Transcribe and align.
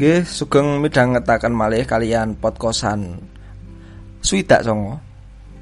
Nggih, 0.00 0.24
sugeng 0.24 0.80
midhangetaken 0.80 1.52
malih 1.52 1.84
kalian 1.84 2.32
podkosan 2.40 3.20
Swidak 4.24 4.64
songo 4.64 4.96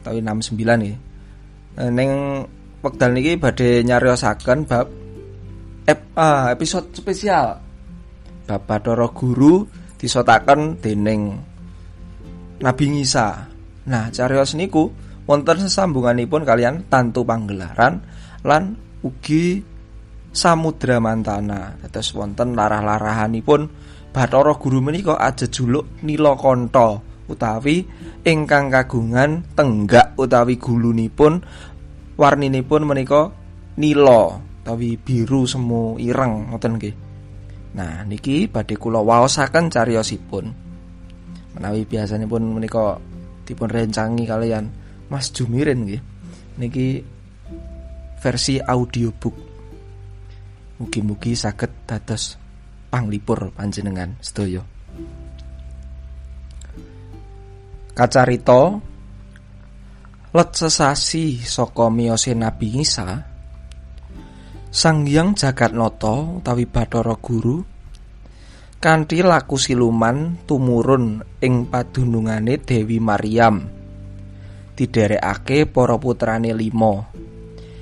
tawi 0.06 0.22
69 0.22 0.54
nggih. 0.54 0.96
Eh, 1.82 1.90
ning 1.90 2.10
wekdal 2.78 3.18
niki 3.18 3.34
badhe 3.34 3.82
nyariosaken 3.82 4.62
bab 4.62 4.86
ep, 5.90 6.14
ah, 6.14 6.54
episode 6.54 6.94
spesial 6.94 7.58
bab 8.46 8.62
Bathara 8.62 9.10
Guru 9.10 9.66
disotaken 9.98 10.78
dening 10.78 11.34
Nabi 12.62 12.84
Ngisa. 12.94 13.42
Nah, 13.90 14.06
carios 14.14 14.54
niku 14.54 14.86
wonten 15.26 15.66
sesambunganipun 15.66 16.46
kalian 16.46 16.86
Tantu 16.86 17.26
Panggelaran 17.26 17.98
lan 18.46 18.78
ugi 19.02 19.58
Samudra 20.30 21.02
Mantana. 21.02 21.74
Dados 21.82 22.14
wonten 22.14 22.54
larah-larahanipun 22.54 23.88
Bathara 24.08 24.56
Guru 24.56 24.80
menika 24.80 25.20
ajejuluk 25.20 26.00
Nilakanta 26.00 27.04
utawi 27.28 27.84
ingkang 28.24 28.72
kagungan 28.72 29.44
tenggak 29.52 30.16
utawi 30.16 30.56
gulunipun 30.56 31.44
warninipun 32.16 32.82
menika 32.88 33.28
nila 33.76 34.40
utawi 34.64 34.96
biru 34.96 35.44
semu 35.44 36.00
ireng 36.00 36.50
ngoten 36.50 36.80
nggih. 36.80 36.94
Nah, 37.76 38.02
niki 38.08 38.48
badhe 38.48 38.80
kula 38.80 39.04
waosaken 39.04 39.68
cariyosipun. 39.68 40.44
Menawi 41.54 41.84
biasanipun 41.84 42.42
menika 42.48 42.96
dipun 43.44 43.68
rencangi 43.68 44.24
kalian 44.24 44.72
Mas 45.12 45.28
Jumirin 45.36 45.84
nggih. 45.84 46.02
Niki 46.58 47.04
versi 48.18 48.56
audiobook. 48.58 49.36
Mugi-mugi 50.80 51.36
saged 51.36 51.70
dados 51.84 52.47
panglipur 52.88 53.52
panjenengan 53.52 54.16
sedaya. 54.20 54.64
Kacarita 57.92 58.78
let 60.30 60.50
sesasi 60.54 61.40
saka 61.42 61.90
miyose 61.90 62.36
Nabi 62.36 62.84
Isa 62.84 63.26
Sang 64.68 65.08
Hyang 65.08 65.32
Jagatnata 65.34 66.38
utawi 66.38 66.68
Bathara 66.68 67.16
Guru 67.18 67.58
kanthi 68.78 69.26
laku 69.26 69.58
siluman 69.58 70.38
tumurun 70.46 71.24
ing 71.42 71.66
padunungane 71.66 72.62
Dewi 72.62 73.02
Maryam 73.02 73.66
diderekake 74.78 75.66
para 75.66 75.98
putrane 75.98 76.54
lima 76.54 77.02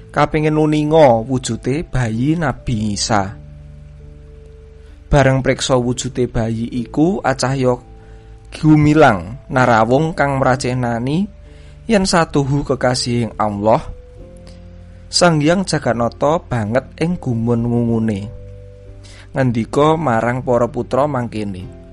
kapingin 0.08 0.56
uninga 0.56 1.20
wujute 1.28 1.84
bayi 1.84 2.41
Nabi 2.41 2.96
Isa 2.96 3.36
Bareng 5.06 5.38
preksa 5.40 5.78
wujude 5.78 6.26
bayi 6.26 6.66
iku 6.82 7.22
acahya 7.22 7.78
gumilang 8.50 9.38
narawung 9.46 10.16
kang 10.18 10.42
mracenani 10.42 11.30
yen 11.86 12.02
satuhu 12.02 12.66
kekasihing 12.66 13.38
Allah. 13.38 13.82
Sang 15.06 15.38
Hyang 15.38 15.62
Jaganata 15.62 16.42
banget 16.42 16.82
ing 16.98 17.14
gumun 17.22 17.62
ngungune 17.62 18.20
ngendika 19.36 19.94
marang 19.94 20.40
para 20.40 20.66
putra 20.66 21.04
mangkene 21.04 21.86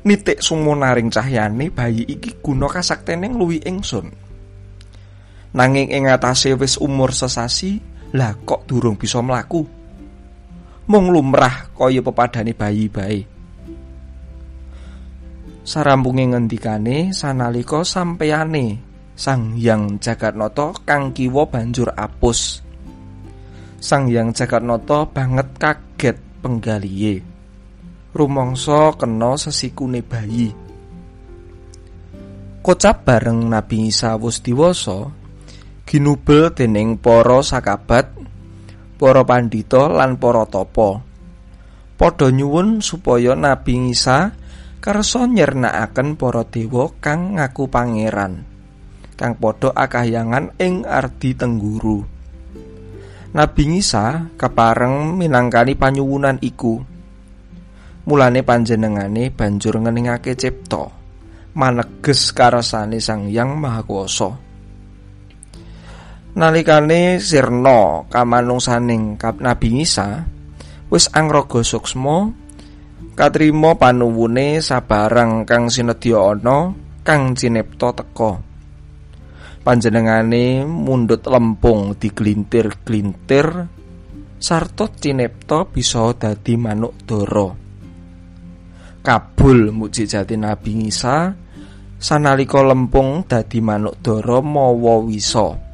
Nitik 0.00 0.40
sumunaring 0.40 1.12
cahyane 1.12 1.68
bayi 1.68 2.08
iki 2.08 2.40
guna 2.40 2.72
kasaktene 2.72 3.28
ngluwi 3.28 3.68
ingsun. 3.68 4.08
Nanging 5.52 5.92
ing 5.92 6.08
atase 6.08 6.56
wis 6.56 6.80
umur 6.80 7.12
sesasi 7.12 7.76
lah 8.16 8.32
kok 8.48 8.64
durung 8.64 8.96
bisa 8.96 9.20
mlaku 9.20 9.79
mung 10.90 11.14
lumrah 11.14 11.70
kaya 11.70 12.02
pepadane 12.02 12.50
bayi 12.50 12.90
bae. 12.90 13.22
Sarampunge 15.62 16.34
ngendikane 16.34 17.14
sanalika 17.14 17.86
sampeyane 17.86 18.90
Sang 19.14 19.54
Hyang 19.54 20.02
Jagatnata 20.02 20.74
kang 20.82 21.14
kiwa 21.14 21.46
banjur 21.46 21.94
apus. 21.94 22.64
Sang 23.78 24.10
Hyang 24.10 24.34
Jagatnata 24.34 25.06
banget 25.06 25.48
kaget 25.60 26.16
penggalihe. 26.42 27.22
Rumangsa 28.10 28.96
kena 28.98 29.38
sesikune 29.38 30.02
bayi. 30.02 30.50
Kocap 32.64 33.06
bareng 33.06 33.46
Nabi 33.46 33.92
Isa 33.92 34.18
wus 34.18 34.42
diwasa 34.42 35.12
ginubel 35.86 36.50
dening 36.50 36.98
para 36.98 37.44
sakabat 37.44 38.10
para 39.00 39.24
pandhita 39.24 39.88
lan 39.88 40.20
para 40.20 40.44
tapa. 40.44 41.00
Padha 41.96 42.28
nyuwun 42.28 42.84
supaya 42.84 43.32
Nabi 43.32 43.96
Isa 43.96 44.36
kersa 44.76 45.24
nyernakaken 45.24 46.20
para 46.20 46.44
dewa 46.44 46.92
kang 47.00 47.40
ngaku 47.40 47.64
pangeran, 47.72 48.44
kang 49.16 49.40
padha 49.40 49.72
akahyangan 49.72 50.52
ing 50.60 50.84
ardi 50.84 51.32
tengguru. 51.32 52.04
Nabi 53.32 53.64
Isa 53.80 54.28
kepareng 54.36 55.16
minangkani 55.16 55.72
panyuwunan 55.80 56.36
iku. 56.44 56.76
Mulane 58.04 58.40
panjenengane 58.44 59.28
banjur 59.32 59.76
ngeningake 59.80 60.36
cipta, 60.36 60.88
maneges 61.52 62.32
karasane 62.32 62.96
Sang 62.98 63.28
Hyang 63.28 63.54
Maha 63.60 63.84
Kuwasa. 63.84 64.49
Nalikane 66.30 67.18
sirna 67.18 68.06
kamanungsaning 68.06 69.18
Nabi 69.18 69.82
Isa 69.82 70.22
wis 70.86 71.10
angraga 71.10 71.58
suksma 71.66 72.30
katrima 73.18 73.74
panuwune 73.74 74.62
sabarang 74.62 75.42
kang 75.42 75.66
sinedya 75.66 76.30
ana 76.30 76.70
kang 77.02 77.34
cinipta 77.34 77.90
teka. 77.98 78.46
Panjenengane 79.60 80.62
mundut 80.62 81.26
lempung 81.26 81.98
diglintir-glintir 81.98 83.66
sarta 84.38 84.86
cinipta 84.86 85.66
bisa 85.66 86.14
dadi 86.14 86.54
manuk 86.54 86.94
dara. 87.10 87.50
Kabul 89.02 89.74
mukjizate 89.74 90.38
Nabi 90.38 90.86
Isa 90.86 91.34
sanalika 91.98 92.62
lempung 92.62 93.26
dadi 93.26 93.58
manuk 93.58 93.98
dara 93.98 94.38
mawa 94.38 95.02
wisa. 95.02 95.69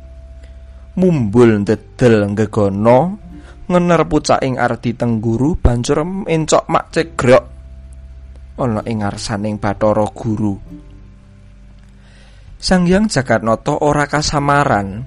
Mumbul 0.97 1.63
ndedel 1.63 2.33
ngegono 2.33 2.99
ngener 3.69 4.03
pucaking 4.09 4.57
ardi 4.57 4.97
tengguru 4.97 5.61
banjur 5.61 6.01
encok 6.25 6.65
mak 6.73 6.85
cegrok 6.95 7.45
ana 8.57 8.81
ing 8.89 9.05
ngarsaning 9.05 9.61
Bathara 9.61 10.09
Guru. 10.17 10.57
Sang 12.57 12.89
Hyang 12.89 13.07
Jagatnata 13.13 13.85
ora 13.85 14.09
kasamaran. 14.09 15.05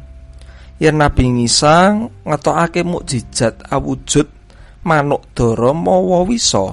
Yen 0.80 0.96
Nabi 0.96 1.28
Ngisa 1.28 1.92
ngetokake 2.24 2.88
mukjizat 2.88 3.68
awujud 3.68 4.32
manuk 4.88 5.28
dara 5.36 5.76
mawa 5.76 6.24
wisa 6.24 6.72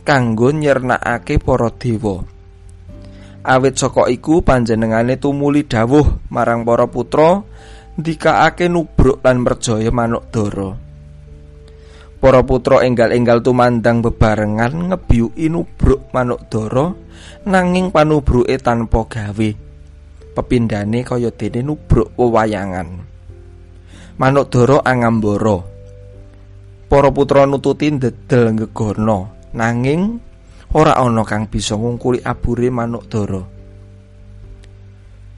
kanggo 0.00 0.48
nyernakake 0.48 1.36
para 1.36 1.68
dewa. 1.76 2.24
Awit 3.44 3.76
saka 3.76 4.08
iku 4.08 4.40
panjenengane 4.40 5.20
tumuli 5.20 5.68
dawuh 5.68 6.30
marang 6.32 6.64
para 6.64 6.88
putra 6.88 7.44
ndikaake 7.98 8.70
nubruk 8.70 9.18
lan 9.26 9.42
merjaya 9.42 9.90
manuk 9.90 10.30
dara. 10.30 10.70
Para 12.18 12.42
putra 12.42 12.82
enggal-enggal 12.82 13.42
tumandang 13.42 14.02
bebarengan 14.02 14.90
ngebyuki 14.90 15.50
nubruk 15.50 16.10
manuk 16.14 16.46
dara 16.46 16.94
nanging 17.46 17.90
panubruke 17.90 18.54
tanpa 18.58 19.02
gawe. 19.06 19.50
Pepindane 20.34 21.02
kaya 21.02 21.34
dene 21.34 21.66
nubruk 21.66 22.14
wewayangan. 22.14 23.02
Manuk 24.18 24.46
dara 24.50 24.78
angambara. 24.86 25.58
Para 26.86 27.10
putra 27.10 27.46
nututi 27.50 27.90
ndedel 27.90 28.54
ngegono 28.54 29.50
nanging 29.58 30.22
ora 30.74 30.98
ana 30.98 31.26
kang 31.26 31.50
bisa 31.50 31.74
ngungkuli 31.74 32.22
abure 32.22 32.70
manuk 32.70 33.04
dara. 33.10 33.42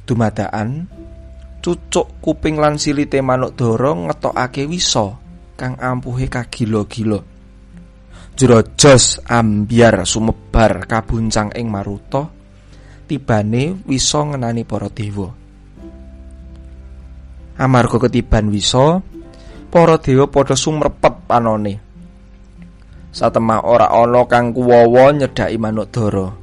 Dumadakan 0.04 0.68
cucuk 1.60 2.24
kuping 2.24 2.56
lan 2.56 2.80
silite 2.80 3.20
manuk 3.20 3.52
dara 3.54 3.92
ngetokake 3.92 4.64
wisa 4.64 5.16
kang 5.60 5.76
ampuhe 5.76 6.26
kagila-gila. 6.26 7.20
Jrojos 8.32 9.20
ambyar 9.28 10.08
sumebar 10.08 10.88
kabuncang 10.88 11.52
ing 11.52 11.68
maruta 11.68 12.32
tibane 13.04 13.84
wisa 13.84 14.24
ngenani 14.24 14.64
para 14.64 14.88
dewa. 14.88 15.28
Amarga 17.60 18.08
ketiban 18.08 18.48
wisa, 18.48 19.04
para 19.68 20.00
dewa 20.00 20.32
padha 20.32 20.56
sumrepet 20.56 21.28
panone. 21.28 21.74
Satemah 23.12 23.68
ora 23.68 23.92
ana 23.92 24.24
kang 24.24 24.56
kuwawa 24.56 25.12
nyedhaki 25.12 25.60
manuk 25.60 25.92
dara. 25.92 26.39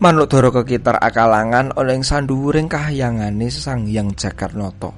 Manuk 0.00 0.32
Dara 0.32 0.48
kekitar 0.48 0.96
akalangan 0.96 1.76
oleh 1.76 2.00
sanduwuring 2.00 2.72
kahyangane 2.72 3.52
Sang 3.52 3.84
Hyang 3.84 4.16
Jakarnata. 4.16 4.88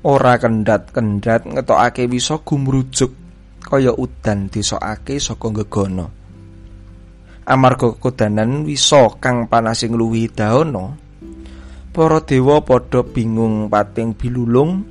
Ora 0.00 0.40
kendat-kendat 0.40 1.44
ngetokake 1.44 2.08
wisa 2.08 2.40
gumrujuk 2.40 3.12
kaya 3.60 3.92
udan 3.92 4.48
disokake 4.48 5.20
saka 5.20 5.52
gegana. 5.52 6.08
Amarga 7.44 7.92
kodanan 8.00 8.64
wisa 8.64 9.12
kang 9.20 9.44
panasing 9.44 9.92
luwi 9.92 10.32
daono, 10.32 10.96
para 11.92 12.24
dewa 12.24 12.64
padha 12.64 13.04
bingung 13.04 13.68
pating 13.68 14.16
bilulung, 14.16 14.88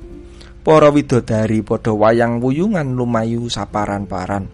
para 0.62 0.94
widodari 0.94 1.58
padha 1.66 1.90
wayang 1.90 2.38
wuyungan 2.38 2.94
lumayu 2.94 3.50
saparan-paran. 3.50 4.46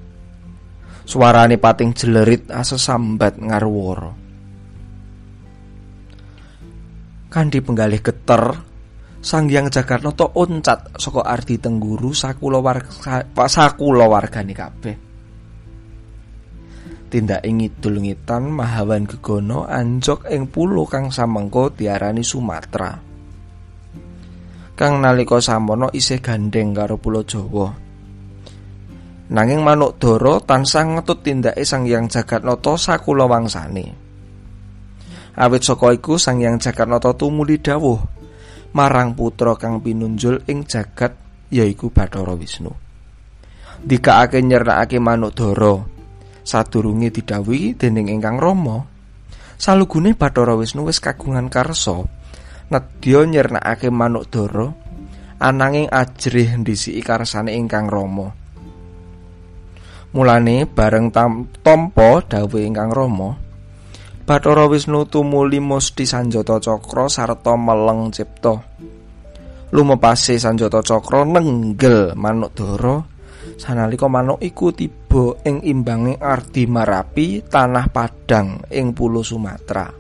Suarane 1.05 1.61
pating 1.61 1.93
jelerit 1.93 2.49
asesambat 2.49 3.37
ngarwara. 3.37 4.22
Kandi 7.33 7.65
penggalih 7.65 8.05
geter 8.05 8.61
Sang 9.23 9.47
Hyang 9.47 9.71
Jagatnata 9.71 10.35
oncat 10.35 10.99
saka 10.99 11.23
ardi 11.23 11.57
tengguru 11.57 12.11
sakulawarga 12.11 13.23
sakulawargane 13.47 14.51
kabeh. 14.51 14.97
Tindake 17.07 17.47
ngidul 17.47 18.03
ngitan 18.03 18.51
Mahawan 18.51 19.07
Gegono 19.07 19.63
anjok 19.63 20.27
ing 20.27 20.51
pulo 20.51 20.83
kang 20.91 21.15
samengko 21.15 21.71
diarani 21.71 22.27
Sumatera. 22.27 22.99
Kang 24.75 24.99
nalika 24.99 25.39
samono 25.39 25.87
isih 25.95 26.19
gandeng 26.19 26.75
karo 26.75 26.99
pulo 26.99 27.23
Jawa. 27.23 27.71
Nanging 29.31 29.63
manuk 29.63 30.03
dara 30.03 30.43
tansah 30.43 30.99
ngetut 30.99 31.23
tindake 31.23 31.63
Sang 31.63 31.87
Hyang 31.87 32.11
Jagatnata 32.11 32.75
sakulawangsane. 32.75 34.02
Awit 35.33 35.65
saka 35.65 35.97
iku 35.97 36.21
Sang 36.21 36.45
Hyang 36.45 36.61
Jagatnata 36.61 37.17
tumuli 37.17 37.57
dawuh 37.57 37.97
marang 38.77 39.17
putra 39.17 39.57
kang 39.57 39.81
pinunjul 39.81 40.45
ing 40.49 40.65
jagat 40.69 41.17
yaiku 41.49 41.89
Bathara 41.89 42.37
Wisnu. 42.37 42.73
Dikaake 43.83 44.45
nyernakake 44.45 45.01
manuk 45.01 45.33
dara 45.37 45.81
sadurunge 46.45 47.09
didhawuhi 47.09 47.77
dening 47.77 48.13
ingkang 48.13 48.37
Rama. 48.37 48.85
Salugune 49.57 50.13
Bathara 50.13 50.53
Wisnu 50.53 50.85
wis 50.85 51.01
kagungan 51.01 51.49
karsa 51.49 52.05
nedya 52.69 53.25
nyernakake 53.25 53.89
manuk 53.89 54.29
dara 54.29 54.69
ananging 55.41 55.89
ajrih 55.89 56.61
ndisiki 56.61 57.01
karsane 57.01 57.57
ingkang 57.57 57.89
Rama. 57.89 58.37
Mulane 60.13 60.69
bareng 60.69 61.09
tampa 61.65 62.21
dawuh 62.21 62.61
ingkang 62.61 62.93
Rama, 62.93 63.33
Bathara 64.33 64.65
Wisnu 64.65 65.05
tumuli 65.13 65.61
musti 65.61 66.09
Sanjata 66.09 66.57
Cakra 66.57 67.05
sarta 67.05 67.53
meleng 67.53 68.09
cipta. 68.09 68.65
Lumepase 69.77 70.41
Sanjata 70.41 70.81
Cakra 70.81 71.21
nenggel 71.29 72.17
manuk 72.17 72.57
dara 72.57 72.97
sanalika 73.61 74.09
manuk 74.09 74.41
iku 74.41 74.73
tiba 74.73 75.37
ing 75.45 75.61
imbange 75.69 76.17
Ardi 76.17 76.65
Marapi 76.65 77.45
tanah 77.45 77.93
Padang 77.93 78.65
ing 78.73 78.97
pulo 78.97 79.21
Sumatera. 79.21 79.93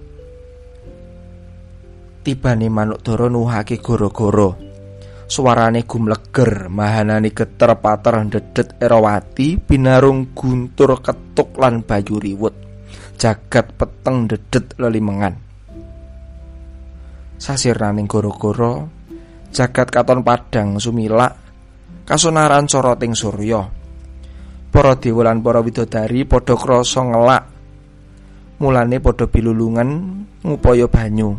Tibane 2.24 2.72
manuk 2.72 3.04
dara 3.04 3.28
nuhake 3.28 3.84
goro-goro. 3.84 4.56
Suarane 5.28 5.84
gumleger, 5.84 6.72
mahanane 6.72 7.36
geter 7.36 7.76
pater 7.84 8.16
ndedet 8.24 8.80
Erawati 8.80 9.60
binarung 9.60 10.32
guntur 10.32 11.04
ketuk 11.04 11.52
lan 11.60 11.84
bayu 11.84 12.16
riwut. 12.16 12.61
Jagat 13.22 13.70
peteng 13.78 14.26
dedet 14.26 14.74
lelimengan. 14.82 15.38
Sasiraning 17.38 18.10
goro-goro 18.10 18.90
jagat 19.54 19.94
katon 19.94 20.26
padang 20.26 20.82
sumilak 20.82 21.38
kasunaran 22.02 22.66
soroting 22.66 23.14
surya. 23.14 23.62
Para 24.74 24.98
dewa 24.98 25.30
lan 25.30 25.38
para 25.38 25.62
widodari 25.62 26.26
padha 26.26 26.58
krasa 26.58 27.06
ngelak. 27.06 27.44
Mulane 28.58 28.98
padha 28.98 29.30
bilulungan 29.30 29.88
ngupaya 30.42 30.90
banyu. 30.90 31.38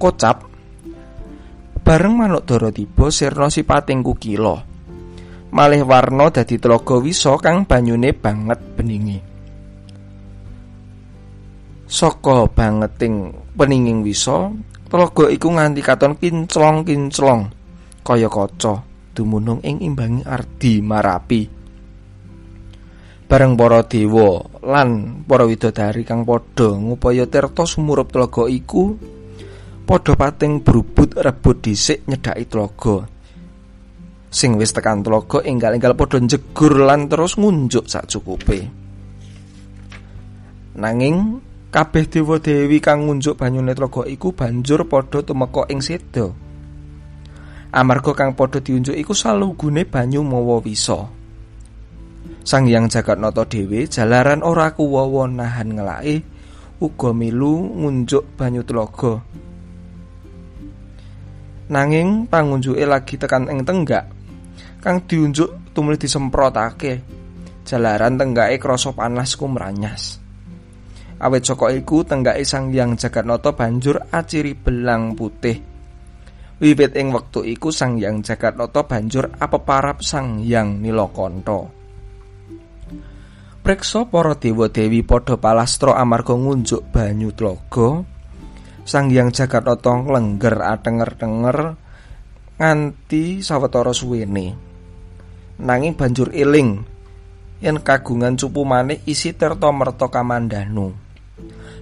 Kocap 0.00 0.48
bareng 1.84 2.14
manuk 2.16 2.48
dara 2.48 2.72
tiba 2.72 3.12
sirna 3.12 3.52
sipating 3.52 4.00
kukila. 4.00 4.64
Malih 5.52 5.84
warna 5.84 6.32
dadi 6.32 6.56
tlaga 6.56 6.96
wisa 7.04 7.36
kang 7.36 7.68
banyune 7.68 8.16
banget 8.16 8.60
beningi 8.76 9.35
saka 11.86 12.50
bangeting 12.50 13.30
peninging 13.54 14.02
wisa 14.02 14.50
tlaga 14.90 15.30
iku 15.30 15.54
nganti 15.54 15.80
katon 15.82 16.18
kinclong-kinclong. 16.18 17.50
Kaya 18.06 18.30
kaca 18.30 18.86
dumunung 19.14 19.58
ing 19.66 19.82
imbangi 19.82 20.22
ardi 20.22 20.78
marapi. 20.78 21.42
Bareng 23.26 23.58
para 23.58 23.82
dewa 23.82 24.38
lan 24.62 25.22
para 25.26 25.42
widodari 25.42 26.06
kang 26.06 26.22
padha 26.22 26.78
ngupaya 26.78 27.26
tirta 27.26 27.66
sumurup 27.66 28.14
tlaga 28.14 28.46
iku 28.46 28.94
padha 29.82 30.14
pating 30.14 30.62
brubut 30.62 31.10
rebut 31.18 31.58
dhisik 31.58 32.06
nyedhaki 32.06 32.46
tlaga 32.46 33.06
sing 34.30 34.54
wis 34.54 34.70
tekan 34.70 35.02
tlaga 35.02 35.42
enggal-enggal 35.42 35.98
padha 35.98 36.22
jegur 36.22 36.86
lan 36.86 37.10
terus 37.10 37.34
ngunjuk 37.34 37.90
sacukupe 37.90 38.70
nanging 40.78 41.42
Kabeh 41.76 42.08
dewa 42.08 42.40
dewi 42.40 42.80
kang 42.80 43.04
ngunjuk 43.04 43.36
banyune 43.36 43.76
tlaga 43.76 44.08
iku 44.08 44.32
banjur 44.32 44.88
padha 44.88 45.20
tumeka 45.20 45.68
ing 45.68 45.84
seda. 45.84 46.32
Amarga 47.68 48.16
kang 48.16 48.32
padha 48.32 48.64
diunjuk 48.64 48.96
iku 48.96 49.12
salugune 49.12 49.84
banyu 49.84 50.24
mawa 50.24 50.56
wisa. 50.64 51.04
Sang 52.48 52.64
Hyang 52.64 52.88
Jagatnata 52.88 53.44
dhewe 53.44 53.84
jalaran 53.92 54.40
ora 54.40 54.72
kuwawa 54.72 55.28
nahan 55.28 55.76
ngelake 55.76 56.24
uga 56.80 57.12
milu 57.12 57.68
ngunjuk 57.84 58.24
banyu 58.40 58.64
tlaga. 58.64 59.20
Nanging 61.68 62.24
pangunjuke 62.24 62.88
lagi 62.88 63.20
tekan 63.20 63.52
ing 63.52 63.68
tenggak 63.68 64.08
kang 64.80 65.04
diunjuk 65.04 65.76
tumuli 65.76 66.00
disemprotake. 66.00 67.04
Jalaran 67.68 68.16
tenggake 68.16 68.56
krasa 68.56 68.96
panas 68.96 69.36
kumranyas. 69.36 70.24
Awet 71.16 71.48
saka 71.48 71.72
iku 71.72 72.04
tenggake 72.04 72.44
Sang 72.44 72.68
Hyang 72.68 72.92
Jagatnata 72.92 73.56
banjur 73.56 73.96
aciri 74.12 74.52
belang 74.52 75.16
putih. 75.16 75.64
Wiwit 76.60 76.92
ing 76.92 77.08
wektu 77.08 77.40
iku 77.40 77.72
Sang 77.72 77.96
Hyang 77.96 78.20
Jagatnata 78.20 78.84
banjur 78.84 79.32
apeparap 79.40 80.04
Sang 80.04 80.44
Hyang 80.44 80.84
Nilakanta. 80.84 81.72
Preksa 83.64 84.04
para 84.06 84.36
dewa-dewi 84.36 85.02
padha 85.02 85.40
palastra 85.40 85.96
amarga 85.96 86.36
ngunjuk 86.36 86.92
banyu 86.92 87.32
tlaga. 87.32 88.04
Sang 88.84 89.08
Hyang 89.08 89.32
Jagatnata 89.32 89.96
nglengger 89.96 90.60
atenger-tenger 90.60 91.80
nganti 92.60 93.40
sawetara 93.40 93.96
suwene. 93.96 94.52
Nanging 95.64 95.96
banjur 95.96 96.28
eling 96.36 96.84
yen 97.64 97.80
kagungan 97.80 98.36
cupu 98.36 98.68
maneh 98.68 99.00
isi 99.08 99.32
tirta 99.32 99.72
merta. 99.72 100.12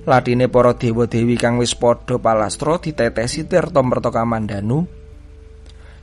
Latine 0.05 0.53
para 0.53 0.77
dewa-dewi 0.77 1.41
kang 1.41 1.57
wis 1.57 1.73
padha 1.73 2.21
palastra 2.21 2.77
ditetesi 2.77 3.49
tirta 3.49 3.81
merta 3.81 4.13
kamandanu. 4.13 4.85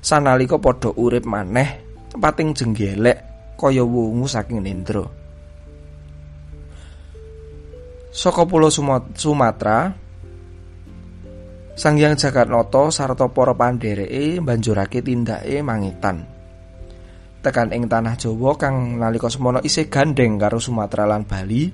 Sanalika 0.01 0.57
padha 0.57 0.89
urip 0.97 1.29
maneh, 1.29 1.85
pating 2.17 2.57
jenggelek 2.57 3.21
kaya 3.61 3.85
wungu 3.85 4.25
saking 4.25 4.65
nendra. 4.65 5.05
Saka 8.09 8.43
pulau 8.43 8.73
Sumatera, 8.73 9.93
Sang 11.71 11.95
Hyang 11.95 12.19
Jagatnata 12.19 12.91
sarta 12.91 13.31
para 13.31 13.55
pandhereke 13.55 14.43
banjurake 14.43 14.99
tindake 14.99 15.63
mangitan. 15.63 16.27
Tekan 17.39 17.71
ing 17.71 17.87
tanah 17.87 18.19
Jawa 18.19 18.57
kang 18.59 18.99
nalika 18.99 19.31
semono 19.31 19.63
isih 19.63 19.87
gandeng 19.87 20.35
karo 20.35 20.59
Sumatera 20.59 21.07
lan 21.07 21.23
Bali, 21.23 21.71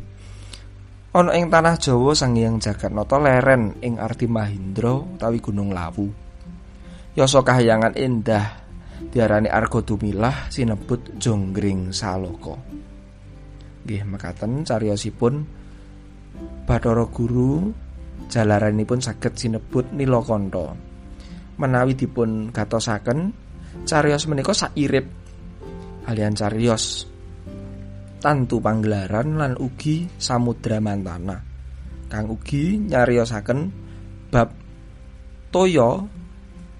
Ana 1.16 1.32
ing 1.40 1.48
tanah 1.48 1.80
Jawa 1.80 2.12
Sang 2.12 2.36
Hyang 2.36 2.60
Jagatnata 2.60 3.16
leren 3.16 3.80
ing 3.80 3.96
arti 3.96 4.28
Mahindra 4.28 4.92
utawi 4.92 5.40
Gunung 5.40 5.72
Lawu. 5.72 6.12
Yasa 7.16 7.42
kahyangan 7.42 7.96
endah 7.96 8.68
diarani 9.08 9.48
Arga 9.48 9.80
Dumilah 9.82 10.52
sinebut 10.52 11.16
Jonggring 11.16 11.96
Saloka. 11.96 12.54
Nggih 13.88 14.04
mekaten 14.04 14.68
cariyosipun 14.68 15.48
Bathara 16.68 17.08
Guru 17.08 17.72
jalaranipun 18.28 19.00
saged 19.00 19.40
sinebut 19.40 19.88
Nilakanta. 19.96 20.76
Menawi 21.58 21.98
dipun 21.98 22.52
gatosaken 22.54 23.32
cariyos 23.88 24.28
menika 24.30 24.54
sairip 24.54 25.08
kalian 26.06 26.38
cariyos 26.38 27.10
tantu 28.28 28.60
panggelaran 28.60 29.40
lan 29.40 29.56
ugi 29.56 30.04
samudra 30.20 30.84
mantana. 30.84 31.40
Kang 32.12 32.28
ugi 32.28 32.76
nyariosaken 32.76 33.72
bab 34.28 34.52
toya 35.48 36.04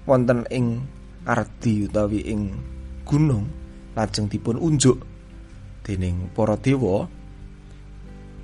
wonten 0.04 0.44
ing 0.52 0.84
ardi 1.24 1.88
utawi 1.88 2.20
ing 2.28 2.52
gunung 3.08 3.48
lajeng 3.96 4.28
dipun 4.28 4.60
unjuk 4.60 5.00
dening 5.88 6.28
para 6.36 6.60
dewa. 6.60 7.08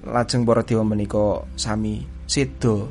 Lajeng 0.08 0.48
para 0.48 0.64
dewa 0.64 0.80
menika 0.88 1.44
sami 1.60 2.00
sedo 2.24 2.88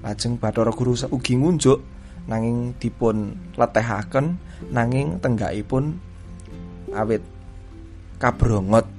lajeng 0.00 0.40
Bathara 0.40 0.72
Guru 0.72 0.96
ugi 0.96 1.36
ngunjuk 1.36 1.84
nanging 2.32 2.80
dipun 2.80 3.36
letehaken 3.60 4.40
nanging 4.72 5.20
tenggakipun 5.20 6.00
awit 6.96 7.20
kabrongot 8.16 8.93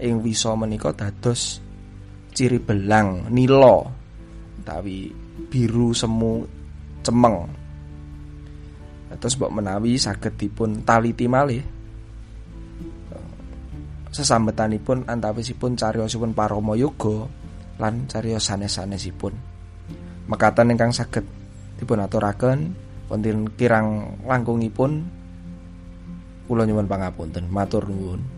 ing 0.00 0.20
wisa 0.20 0.52
menika 0.58 0.92
dados 0.92 1.60
ciri 2.36 2.60
belang 2.60 3.32
nila 3.32 3.80
utawi 4.60 5.08
biru 5.48 5.96
semu 5.96 6.44
cemeng 7.00 7.36
terus 9.16 9.38
mbok 9.40 9.54
menawi 9.54 9.96
saged 9.96 10.36
dipun 10.36 10.84
taliti 10.84 11.24
malih 11.24 11.64
sesambetanipun 14.16 15.04
antawisipun 15.04 15.76
cariyosipun 15.76 16.32
Parama 16.32 16.72
Yoga 16.72 17.28
lan 17.76 18.08
cariyos 18.08 18.48
sanes-sanesipun. 18.48 19.36
Mekaten 20.32 20.72
ingkang 20.72 20.96
saged 20.96 21.28
dipun 21.76 22.00
aturaken 22.00 22.72
wonten 23.12 23.52
kirang 23.54 24.16
langkungipun 24.24 25.04
kula 26.48 26.64
nyuwun 26.64 26.88
pangapunten. 26.88 27.44
Matur 27.52 27.84
nuwun. 27.92 28.35